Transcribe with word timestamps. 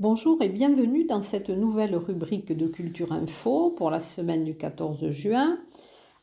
Bonjour 0.00 0.42
et 0.42 0.48
bienvenue 0.48 1.04
dans 1.04 1.22
cette 1.22 1.50
nouvelle 1.50 1.94
rubrique 1.94 2.56
de 2.56 2.66
Culture 2.66 3.12
Info 3.12 3.70
pour 3.70 3.90
la 3.90 4.00
semaine 4.00 4.42
du 4.42 4.56
14 4.56 5.10
juin. 5.10 5.60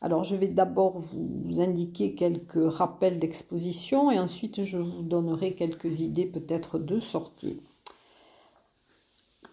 Alors 0.01 0.25
je 0.25 0.35
vais 0.35 0.49
d'abord 0.49 0.99
vous 0.99 1.61
indiquer 1.61 2.15
quelques 2.15 2.69
rappels 2.69 3.17
d'exposition 3.17 4.11
et 4.11 4.19
ensuite 4.19 4.63
je 4.63 4.77
vous 4.77 5.01
donnerai 5.01 5.55
quelques 5.55 6.01
idées 6.01 6.25
peut-être 6.25 6.79
de 6.79 6.99
sortie. 6.99 7.61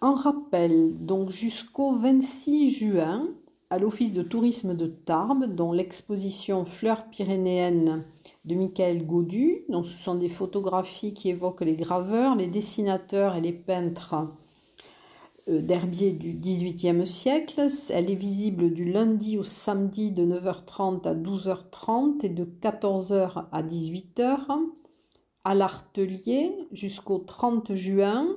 En 0.01 0.15
rappel, 0.15 1.05
donc 1.05 1.29
jusqu'au 1.29 1.95
26 1.95 2.71
juin, 2.71 3.29
à 3.69 3.79
l'Office 3.79 4.13
de 4.13 4.21
tourisme 4.21 4.75
de 4.75 4.87
Tarbes, 4.87 5.53
dont 5.53 5.71
l'exposition 5.71 6.63
Fleurs 6.63 7.09
pyrénéennes 7.09 8.05
de 8.45 8.55
Michael 8.55 9.05
Gaudu. 9.05 9.65
Donc, 9.69 9.85
ce 9.85 9.97
sont 10.01 10.15
des 10.15 10.29
photographies 10.29 11.13
qui 11.13 11.29
évoquent 11.29 11.61
les 11.61 11.75
graveurs, 11.75 12.35
les 12.35 12.47
dessinateurs 12.47 13.35
et 13.35 13.41
les 13.41 13.51
peintres 13.51 14.15
euh, 15.49 15.61
d'herbier 15.61 16.11
du 16.11 16.31
XVIIIe 16.31 17.05
siècle. 17.05 17.67
Elle 17.89 18.09
est 18.09 18.15
visible 18.15 18.73
du 18.73 18.85
lundi 18.85 19.37
au 19.37 19.43
samedi 19.43 20.11
de 20.11 20.23
9h30 20.23 21.05
à 21.05 21.13
12h30 21.13 22.25
et 22.25 22.29
de 22.29 22.45
14h 22.45 23.45
à 23.51 23.63
18h 23.63 24.59
à 25.43 25.55
l'Artelier 25.55 26.53
jusqu'au 26.71 27.19
30 27.19 27.73
juin. 27.73 28.27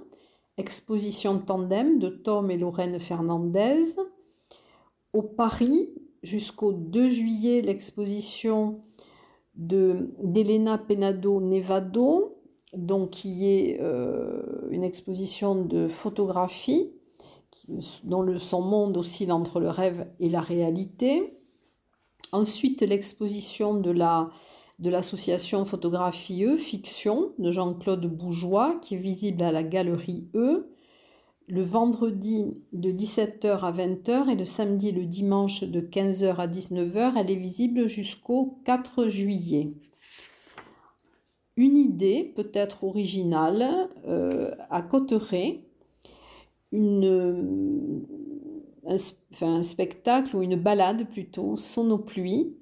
Exposition 0.57 1.39
tandem 1.39 1.99
de 1.99 2.09
Tom 2.09 2.51
et 2.51 2.57
Lorraine 2.57 2.99
Fernandez. 2.99 3.97
Au 5.13 5.23
Paris, 5.23 5.89
jusqu'au 6.23 6.73
2 6.73 7.09
juillet, 7.09 7.63
l'exposition 7.63 8.81
d'Elena 9.55 10.79
Penado 10.79 11.41
Nevado, 11.41 12.39
donc 12.75 13.11
qui 13.11 13.47
est 13.47 13.79
euh, 13.81 14.43
une 14.71 14.85
exposition 14.85 15.65
de 15.65 15.87
photographie 15.89 16.93
dont 18.05 18.23
le, 18.23 18.39
son 18.39 18.63
monde 18.63 18.97
oscille 18.97 19.33
entre 19.33 19.59
le 19.59 19.69
rêve 19.69 20.07
et 20.21 20.29
la 20.29 20.41
réalité. 20.41 21.37
Ensuite, 22.33 22.83
l'exposition 22.83 23.75
de 23.75 23.91
la 23.91 24.31
de 24.81 24.89
l'association 24.89 25.65
Photographie 25.65 26.43
E, 26.45 26.57
Fiction, 26.57 27.33
de 27.39 27.53
Jean-Claude 27.53 28.07
Bougeois, 28.07 28.79
qui 28.81 28.95
est 28.95 28.99
visible 28.99 29.43
à 29.43 29.53
la 29.53 29.63
galerie 29.63 30.27
E, 30.35 30.71
le 31.51 31.63
vendredi 31.63 32.55
de 32.73 32.93
17h 32.93 33.61
à 33.61 33.73
20h 33.73 34.31
et 34.31 34.37
le 34.37 34.45
samedi 34.45 34.93
le 34.93 35.05
dimanche 35.05 35.65
de 35.65 35.81
15h 35.81 36.37
à 36.37 36.47
19h. 36.47 37.15
Elle 37.17 37.31
est 37.31 37.37
visible 37.37 37.89
jusqu'au 37.89 38.61
4 38.65 39.09
juillet. 39.09 39.73
Une 41.57 41.77
idée 41.77 42.33
peut-être 42.37 42.85
originale 42.85 43.89
euh, 44.07 44.53
à 44.71 44.83
Cotteret, 44.83 45.65
un, 46.73 47.43
spectacle 49.63 50.37
ou 50.37 50.43
une 50.43 50.57
balade 50.57 51.09
plutôt, 51.09 51.57
Sonopluie. 51.57 52.55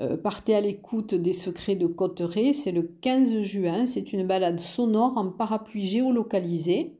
Euh, 0.00 0.16
partez 0.16 0.54
à 0.54 0.60
l'écoute 0.60 1.14
des 1.14 1.32
secrets 1.32 1.74
de 1.74 1.88
Cotteret, 1.88 2.52
c'est 2.52 2.70
le 2.70 2.82
15 2.82 3.40
juin, 3.40 3.86
c'est 3.86 4.12
une 4.12 4.24
balade 4.24 4.60
sonore 4.60 5.16
en 5.16 5.30
parapluie 5.30 5.88
géolocalisé 5.88 6.97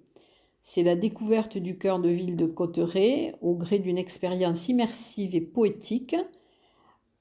c'est 0.71 0.83
la 0.83 0.97
découverte 0.97 1.57
du 1.57 1.79
cœur 1.79 1.99
de 1.99 2.11
ville 2.11 2.37
de 2.37 2.45
Cotteret 2.45 3.35
au 3.41 3.55
gré 3.55 3.79
d'une 3.79 3.97
expérience 3.97 4.69
immersive 4.69 5.35
et 5.35 5.41
poétique 5.41 6.15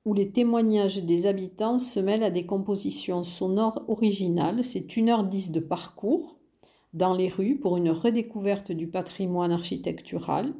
où 0.04 0.14
les 0.14 0.34
témoignages 0.34 1.02
des 1.02 1.28
habitants 1.28 1.78
se 1.78 2.02
mêlent 2.02 2.26
à 2.26 2.30
des 2.30 2.45
compositions 2.45 3.23
sonores 3.23 3.86
originales. 3.88 4.66
C'est 4.66 4.98
une 4.98 5.08
heure 5.08 5.23
dix 5.23 5.52
de 5.52 5.62
parcours 5.62 6.38
dans 6.92 7.14
les 7.14 7.30
rues 7.30 7.58
pour 7.58 7.78
une 7.78 7.89
redécouverte 7.89 8.73
du 8.73 8.88
patrimoine 8.88 9.54
architectural. 9.54 10.52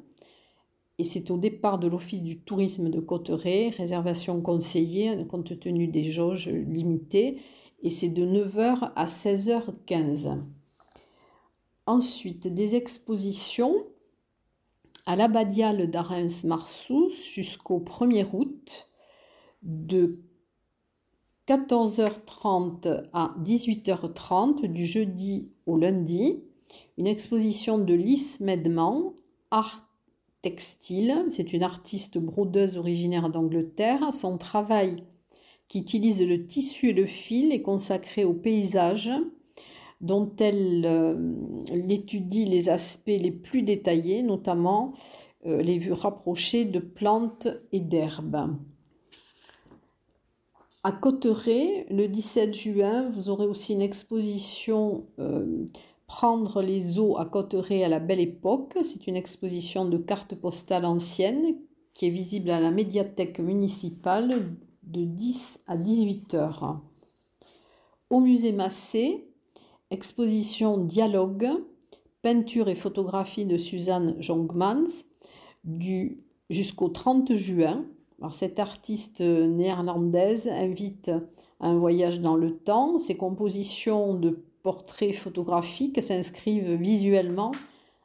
Et 0.98 1.04
c'est 1.04 1.30
au 1.30 1.38
départ 1.38 1.80
de 1.80 1.90
l'Office 1.90 2.24
du 2.24 2.40
tourisme 2.40 2.90
de 2.90 3.02
Cotteret, 3.02 3.68
réservation 3.68 4.40
conseillée 4.40 5.12
compte 5.30 5.60
tenu 5.60 5.90
des 5.90 6.04
jauges 6.04 6.48
limitées, 6.48 7.42
et 7.84 7.90
c'est 7.90 8.08
de 8.08 8.26
9h 8.26 8.94
à 8.96 9.06
16h15. 9.06 10.38
Ensuite, 11.88 12.54
des 12.54 12.76
expositions 12.76 13.74
à 15.06 15.16
l'abbadiale 15.16 15.90
d'Arens-Marsous 15.90 17.12
jusqu'au 17.34 17.80
1er 17.80 18.26
août 18.34 18.90
de 19.64 20.20
14h30 21.48 23.06
à 23.14 23.34
18h30 23.42 24.68
du 24.68 24.86
jeudi 24.86 25.54
au 25.66 25.78
lundi. 25.78 26.44
Une 26.98 27.08
exposition 27.08 27.78
de 27.78 27.94
Lys 27.94 28.42
Medman, 28.42 29.14
art 29.50 29.88
textile. 30.42 31.26
C'est 31.30 31.54
une 31.54 31.64
artiste 31.64 32.18
brodeuse 32.18 32.78
originaire 32.78 33.30
d'Angleterre. 33.30 34.14
Son 34.14 34.38
travail 34.38 35.04
qui 35.70 35.80
utilise 35.80 36.22
le 36.22 36.46
tissu 36.46 36.90
et 36.90 36.94
le 36.94 37.06
fil 37.06 37.54
est 37.54 37.62
consacré 37.62 38.26
au 38.26 38.34
paysage 38.34 39.10
dont 40.02 40.32
elle 40.40 40.84
euh, 40.86 41.14
étudie 41.90 42.46
les 42.46 42.70
aspects 42.70 43.08
les 43.08 43.32
plus 43.32 43.64
détaillés, 43.64 44.24
notamment 44.24 44.94
euh, 45.46 45.62
les 45.62 45.78
vues 45.78 45.94
rapprochées 45.94 46.66
de 46.66 46.80
plantes 46.80 47.48
et 47.72 47.80
d'herbes. 47.80 48.56
À 50.84 50.92
Cotteret, 50.92 51.86
le 51.90 52.08
17 52.08 52.54
juin, 52.54 53.10
vous 53.10 53.30
aurez 53.30 53.46
aussi 53.46 53.74
une 53.74 53.82
exposition 53.82 55.06
euh, 55.20 55.66
Prendre 56.08 56.62
les 56.62 57.00
eaux 57.00 57.18
à 57.18 57.26
Cotteret 57.26 57.84
à 57.84 57.90
la 57.90 58.00
belle 58.00 58.22
époque. 58.22 58.78
C'est 58.82 59.08
une 59.08 59.18
exposition 59.18 59.84
de 59.84 59.98
cartes 59.98 60.36
postales 60.36 60.86
anciennes 60.86 61.58
qui 61.94 62.06
est 62.06 62.12
visible 62.12 62.50
à 62.50 62.62
la 62.62 62.72
médiathèque 62.72 63.40
municipale 63.40 64.56
de 64.84 65.04
10 65.04 65.60
à 65.68 65.76
18 65.76 66.34
heures. 66.36 66.80
Au 68.10 68.22
musée 68.22 68.54
Massé, 68.54 69.28
exposition 69.92 70.78
Dialogue, 70.78 71.48
peinture 72.22 72.70
et 72.70 72.76
photographie 72.76 73.46
de 73.46 73.58
Suzanne 73.58 74.16
Jongmans 74.20 75.06
du 75.64 76.24
jusqu'au 76.50 76.90
30 76.90 77.36
juin. 77.36 77.86
Alors, 78.20 78.34
cette 78.34 78.60
artiste 78.60 79.22
néerlandaise 79.22 80.48
invite 80.48 81.10
à 81.60 81.68
un 81.68 81.78
voyage 81.78 82.22
dans 82.22 82.36
le 82.36 82.52
temps. 82.52 83.00
Ses 83.00 83.16
compositions 83.16 84.14
de 84.14 84.44
portraits 84.64 85.16
photographiques 85.16 86.02
s'inscrivent 86.02 86.74
visuellement 86.74 87.52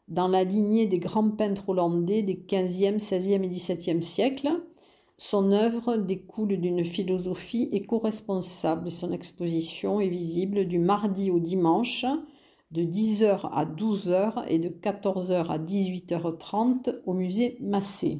dans 0.08 0.28
la 0.28 0.44
lignée 0.44 0.86
des 0.86 0.98
grands 0.98 1.30
peintres 1.30 1.70
hollandais 1.70 2.22
des 2.22 2.34
15e, 2.34 2.98
16e 2.98 3.42
et 3.42 3.48
17e 3.48 4.02
siècles. 4.02 4.60
Son 5.24 5.52
œuvre 5.52 5.98
découle 5.98 6.56
d'une 6.56 6.84
philosophie 6.84 7.68
éco-responsable 7.70 8.90
son 8.90 9.12
exposition 9.12 10.00
est 10.00 10.08
visible 10.08 10.66
du 10.66 10.80
mardi 10.80 11.30
au 11.30 11.38
dimanche 11.38 12.04
de 12.72 12.82
10h 12.82 13.48
à 13.52 13.64
12h 13.64 14.44
et 14.48 14.58
de 14.58 14.68
14h 14.68 15.46
à 15.46 15.58
18h30 15.58 16.96
au 17.06 17.14
musée 17.14 17.56
Massé. 17.60 18.18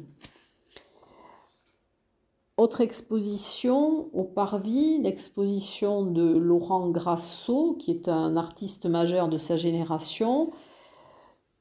Autre 2.56 2.82
exposition 2.82 4.08
au 4.14 4.22
Parvis, 4.22 5.00
l'exposition 5.02 6.06
de 6.06 6.38
Laurent 6.38 6.88
Grasso, 6.90 7.76
qui 7.80 7.90
est 7.90 8.06
un 8.06 8.36
artiste 8.36 8.86
majeur 8.86 9.28
de 9.28 9.38
sa 9.38 9.56
génération, 9.56 10.52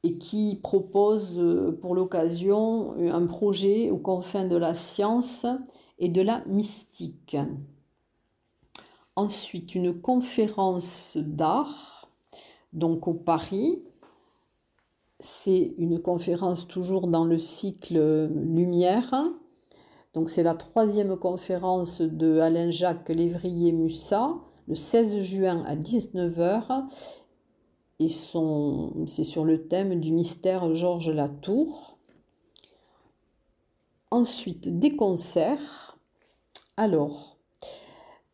et 0.03 0.17
qui 0.17 0.59
propose 0.61 1.37
euh, 1.37 1.77
pour 1.79 1.95
l'occasion 1.95 2.95
un 2.97 3.25
projet 3.25 3.89
aux 3.89 3.97
confins 3.97 4.45
de 4.45 4.57
la 4.57 4.73
science 4.73 5.45
et 5.99 6.09
de 6.09 6.21
la 6.21 6.43
mystique. 6.47 7.37
Ensuite, 9.15 9.75
une 9.75 9.99
conférence 9.99 11.17
d'art, 11.17 12.09
donc 12.73 13.07
au 13.07 13.13
Paris. 13.13 13.83
C'est 15.19 15.75
une 15.77 15.99
conférence 15.99 16.67
toujours 16.67 17.07
dans 17.07 17.25
le 17.25 17.37
cycle 17.37 18.27
Lumière. 18.27 19.13
Donc 20.13 20.29
c'est 20.29 20.43
la 20.43 20.55
troisième 20.55 21.15
conférence 21.17 22.01
de 22.01 22.39
Alain 22.39 22.71
Jacques 22.71 23.09
Lévrier-Mussat, 23.09 24.33
le 24.67 24.75
16 24.75 25.19
juin 25.19 25.63
à 25.67 25.75
19h 25.75 26.85
et 28.01 28.07
c'est 28.07 29.23
sur 29.23 29.45
le 29.45 29.67
thème 29.67 29.99
du 29.99 30.11
mystère 30.11 30.73
Georges 30.73 31.11
Latour. 31.11 31.99
Ensuite, 34.09 34.79
des 34.79 34.95
concerts. 34.95 35.99
Alors, 36.77 37.37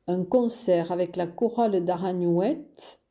un 0.07 0.23
concert 0.23 0.93
avec 0.93 1.17
la 1.17 1.27
chorale 1.27 1.83
d'Aragnouette, 1.83 3.01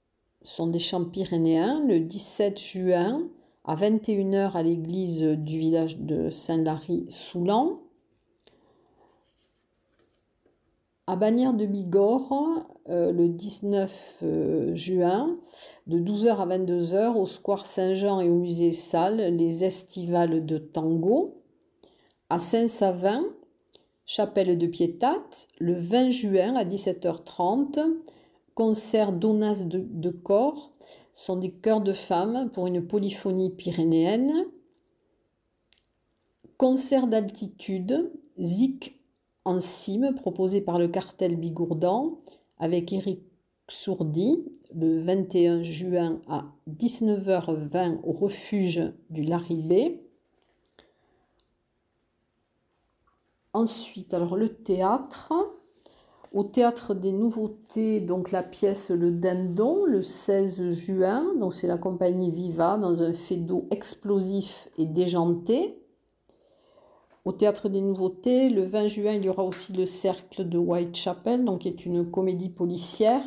sont 0.41 0.69
des 0.69 0.79
chants 0.79 1.05
pyrénéens, 1.05 1.85
le 1.87 2.01
17 2.01 2.59
juin 2.59 3.29
à 3.65 3.75
21h 3.75 4.53
à 4.53 4.63
l'église 4.63 5.23
du 5.23 5.59
village 5.59 5.99
de 5.99 6.31
Saint-Lary-Soulan. 6.31 7.81
À 11.09 11.15
Bagnères 11.15 11.55
de 11.55 11.67
Bigorre, 11.67 12.67
euh, 12.89 13.13
le 13.13 13.29
19 13.29 14.19
euh, 14.25 14.75
juin, 14.75 15.39
de 15.87 16.01
12h 16.01 16.37
à 16.37 16.47
22h, 16.47 17.15
au 17.15 17.27
Square 17.27 17.65
Saint-Jean 17.65 18.21
et 18.21 18.29
au 18.29 18.35
Musée 18.35 18.73
Salle, 18.73 19.19
les 19.37 19.65
estivales 19.65 20.45
de 20.45 20.59
tango. 20.59 21.43
À 22.29 22.39
Saint-Savin, 22.39 23.25
chapelle 24.05 24.59
de 24.59 24.67
Piétate, 24.67 25.47
le 25.61 25.75
20 25.75 26.11
juin 26.11 26.57
à 26.57 26.65
17h30, 26.65 27.79
concert 28.57 29.13
d'Onas 29.13 29.63
de, 29.65 30.11
corps, 30.11 30.73
sont 31.13 31.37
des 31.37 31.53
chœurs 31.53 31.83
de 31.83 31.93
femmes 31.93 32.51
pour 32.53 32.67
une 32.67 32.85
polyphonie 32.85 33.51
pyrénéenne. 33.51 34.47
Concert 36.57 37.07
d'altitude, 37.07 38.11
Zik 38.41 38.96
en 39.47 39.61
cime 39.61 40.13
proposé 40.15 40.61
par 40.61 40.79
le 40.79 40.89
cartel 40.89 41.37
Bigourdan 41.37 42.19
avec 42.59 42.93
Eric 42.93 43.23
Sourdi 43.69 44.45
le 44.75 44.99
21 44.99 45.63
juin 45.63 46.21
à 46.29 46.47
19h20 46.69 48.01
au 48.03 48.11
refuge 48.11 48.83
du 49.09 49.23
Laribé. 49.23 50.03
Ensuite, 53.53 54.13
alors 54.13 54.37
le 54.37 54.49
théâtre. 54.49 55.33
Au 56.33 56.43
théâtre 56.43 56.95
des 56.95 57.13
nouveautés, 57.13 58.01
donc 58.01 58.33
la 58.33 58.43
pièce 58.43 58.91
Le 58.91 59.13
Dindon, 59.13 59.87
le 59.87 60.03
16 60.03 60.71
juin. 60.71 61.35
Donc 61.39 61.55
c'est 61.55 61.69
la 61.69 61.79
compagnie 61.79 62.33
Viva 62.33 62.77
dans 62.79 63.01
un 63.01 63.13
fait 63.13 63.37
d'eau 63.37 63.69
explosif 63.71 64.69
et 64.77 64.87
déjanté. 64.87 65.86
Au 67.27 67.33
Théâtre 67.33 67.69
des 67.69 67.81
Nouveautés, 67.81 68.51
le 68.51 68.63
20 68.63 68.87
juin, 68.87 69.13
il 69.15 69.25
y 69.25 69.29
aura 69.29 69.43
aussi 69.43 69.73
le 69.73 69.85
Cercle 69.85 70.49
de 70.49 70.59
Whitechapel, 70.59 71.45
donc 71.45 71.63
qui 71.63 71.69
est 71.69 71.85
une 71.85 72.09
comédie 72.09 72.51
policière. 72.51 73.25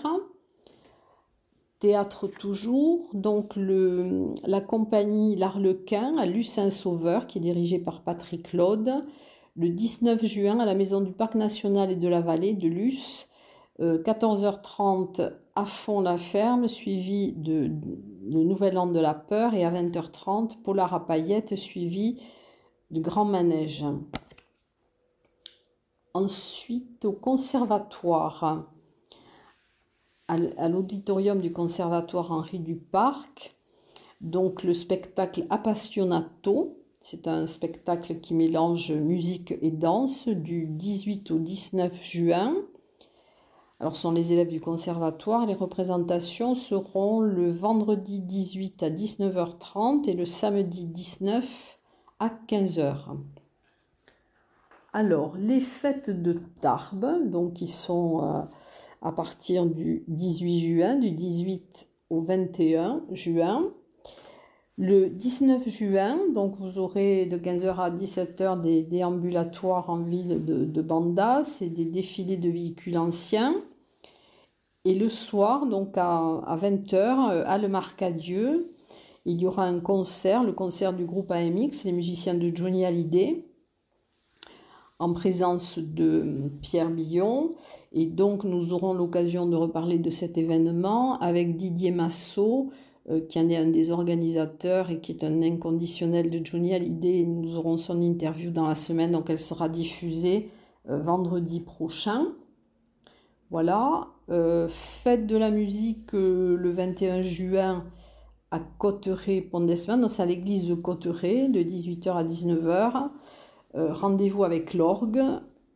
Théâtre 1.80 2.28
toujours, 2.28 3.10
donc 3.14 3.58
le, 3.58 4.24
la 4.46 4.62
compagnie 4.62 5.36
L'Arlequin 5.36 6.16
à 6.18 6.26
Lucin-Sauveur, 6.26 7.28
qui 7.28 7.40
est 7.40 7.42
dirigée 7.42 7.78
par 7.78 8.02
Patrick 8.02 8.52
Claude, 8.52 9.04
le 9.58 9.68
19 9.68 10.26
juin 10.26 10.62
à 10.62 10.66
la 10.66 10.76
Maison 10.76 11.02
du 11.02 11.12
Parc 11.12 11.36
National 11.36 11.92
et 11.92 11.98
de 11.98 12.08
la 12.08 12.22
Vallée 12.22 12.54
de 12.54 12.70
Luce, 12.70 13.28
14h30 13.82 15.20
euh, 15.20 15.30
à 15.56 15.66
fond 15.66 16.00
la 16.00 16.16
ferme, 16.16 16.70
suivi 16.70 17.34
de, 17.34 17.70
Le 18.30 18.44
Nouvel 18.46 18.78
An 18.78 18.88
de 18.88 19.00
la 19.02 19.14
Peur, 19.14 19.54
et 19.56 19.66
à 19.66 19.72
20h30 19.72 20.62
Polar 20.62 20.94
à 20.94 21.56
suivi 21.58 22.22
du 22.92 23.02
grand 23.02 23.26
manège. 23.26 23.86
Ensuite, 26.14 27.06
au 27.06 27.14
conservatoire, 27.14 28.68
à 30.28 30.70
l'auditorium 30.70 31.42
du 31.42 31.52
conservatoire 31.52 32.32
Henri 32.32 32.60
Duparc, 32.60 33.56
donc 34.22 34.64
le 34.64 34.74
spectacle 34.74 35.46
Appassionato. 35.50 36.76
C'est 37.02 37.28
un 37.28 37.48
spectacle 37.48 38.20
qui 38.20 38.34
mélange 38.34 38.92
musique 38.92 39.54
et 39.62 39.72
danse 39.72 40.28
du 40.28 40.68
18 40.68 41.32
au 41.32 41.40
19 41.40 42.04
juin. 42.04 42.56
Alors, 43.80 43.96
ce 43.96 44.02
sont 44.02 44.12
les 44.12 44.34
élèves 44.34 44.50
du 44.50 44.60
conservatoire. 44.60 45.46
Les 45.46 45.54
représentations 45.54 46.54
seront 46.54 47.22
le 47.22 47.50
vendredi 47.50 48.20
18 48.20 48.84
à 48.84 48.90
19h30 48.90 50.10
et 50.10 50.14
le 50.14 50.26
samedi 50.26 50.86
19 50.86 51.79
à 52.20 52.30
15h. 52.48 52.96
Alors, 54.92 55.36
les 55.38 55.60
fêtes 55.60 56.10
de 56.10 56.40
Tarbes, 56.62 57.30
donc 57.30 57.54
qui 57.54 57.68
sont 57.68 58.24
euh, 58.24 58.42
à 59.02 59.12
partir 59.12 59.66
du 59.66 60.04
18 60.08 60.60
juin, 60.60 60.96
du 60.98 61.12
18 61.12 61.90
au 62.10 62.20
21 62.20 63.04
juin. 63.12 63.72
Le 64.78 65.10
19 65.10 65.68
juin, 65.68 66.20
donc 66.34 66.56
vous 66.56 66.80
aurez 66.80 67.26
de 67.26 67.38
15h 67.38 67.76
à 67.76 67.92
17h 67.92 68.62
des 68.62 68.82
déambulatoires 68.82 69.90
en 69.90 70.00
ville 70.00 70.44
de, 70.44 70.64
de 70.64 70.82
Banda, 70.82 71.44
c'est 71.44 71.70
des 71.70 71.86
défilés 71.86 72.38
de 72.38 72.50
véhicules 72.50 72.98
anciens. 72.98 73.56
Et 74.86 74.94
le 74.96 75.10
soir, 75.10 75.66
donc 75.66 75.98
à, 75.98 76.18
à 76.18 76.56
20h, 76.56 76.96
euh, 76.96 77.44
à 77.46 77.58
Le 77.58 77.68
Marcadieu, 77.68 78.72
il 79.30 79.42
y 79.42 79.46
aura 79.46 79.66
un 79.66 79.80
concert, 79.80 80.44
le 80.44 80.54
concert 80.54 80.94
du 80.94 81.06
groupe 81.06 81.30
AMX, 81.30 81.84
les 81.86 81.92
musiciens 81.92 82.34
de 82.34 82.52
Johnny 82.54 82.84
Hallyday, 82.84 83.46
en 84.98 85.14
présence 85.14 85.78
de 85.78 86.52
Pierre 86.62 86.90
Billon. 86.90 87.52
Et 87.94 88.08
donc, 88.08 88.44
nous 88.44 88.74
aurons 88.74 88.94
l'occasion 88.94 89.46
de 89.46 89.56
reparler 89.56 90.00
de 90.00 90.10
cet 90.10 90.38
événement 90.40 91.20
avec 91.20 91.58
Didier 91.58 91.92
Massot, 91.92 92.72
euh, 93.10 93.22
qui 93.22 93.40
en 93.40 93.50
est 93.50 93.58
un 93.58 93.70
des 93.70 93.92
organisateurs 93.92 94.90
et 94.90 95.00
qui 95.00 95.12
est 95.12 95.24
un 95.24 95.44
inconditionnel 95.44 96.32
de 96.32 96.44
Johnny 96.44 96.74
Hallyday. 96.74 97.24
Nous 97.24 97.56
aurons 97.56 97.78
son 97.78 98.02
interview 98.02 98.50
dans 98.50 98.68
la 98.68 98.76
semaine, 98.76 99.12
donc 99.12 99.30
elle 99.30 99.38
sera 99.38 99.70
diffusée 99.70 100.50
euh, 100.90 101.00
vendredi 101.00 101.60
prochain. 101.60 102.30
Voilà. 103.52 104.08
Euh, 104.32 104.68
fête 104.68 105.28
de 105.28 105.38
la 105.38 105.52
musique 105.52 106.14
le 106.14 106.70
21 106.70 107.22
juin 107.22 107.86
à 108.52 108.60
Cotteret, 108.60 109.42
Pont 109.42 109.62
donc 109.62 109.78
c'est 110.10 110.22
à 110.22 110.26
l'église 110.26 110.68
de 110.68 110.76
Cotteret, 110.76 111.50
de 111.50 111.62
18h 111.62 112.14
à 112.14 112.24
19h. 112.24 113.10
Euh, 113.76 113.94
rendez-vous 113.94 114.44
avec 114.44 114.74
l'orgue. 114.74 115.22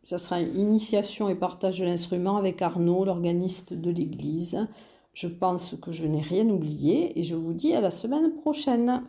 Ça 0.03 0.17
sera 0.17 0.41
une 0.41 0.59
initiation 0.59 1.29
et 1.29 1.35
partage 1.35 1.79
de 1.79 1.85
l'instrument 1.85 2.37
avec 2.37 2.61
Arnaud, 2.61 3.05
l'organiste 3.05 3.73
de 3.73 3.91
l'église. 3.91 4.67
Je 5.13 5.27
pense 5.27 5.75
que 5.81 5.91
je 5.91 6.05
n'ai 6.05 6.21
rien 6.21 6.49
oublié 6.49 7.17
et 7.17 7.23
je 7.23 7.35
vous 7.35 7.53
dis 7.53 7.73
à 7.73 7.81
la 7.81 7.91
semaine 7.91 8.33
prochaine. 8.33 9.03